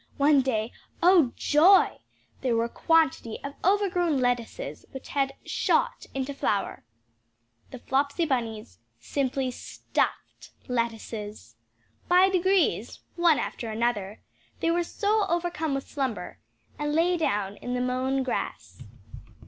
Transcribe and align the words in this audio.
One 0.17 0.41
day 0.41 0.71
oh 1.03 1.31
joy! 1.35 1.99
there 2.41 2.55
were 2.55 2.63
a 2.63 2.69
quantity 2.69 3.37
of 3.43 3.53
overgrown 3.63 4.17
lettuces, 4.19 4.83
which 4.89 5.09
had 5.09 5.35
"shot" 5.45 6.07
into 6.15 6.33
flower. 6.33 6.83
The 7.69 7.77
Flopsy 7.77 8.25
Bunnies 8.25 8.79
simply 8.99 9.51
stuffed 9.51 10.49
lettuces. 10.67 11.55
By 12.07 12.29
degrees, 12.29 13.01
one 13.15 13.37
after 13.37 13.69
another, 13.69 14.23
they 14.59 14.71
were 14.71 14.81
overcome 15.29 15.75
with 15.75 15.87
slumber, 15.87 16.39
and 16.79 16.95
lay 16.95 17.15
down 17.15 17.57
in 17.57 17.75
the 17.75 17.79
mown 17.79 18.23
grass. 18.23 18.81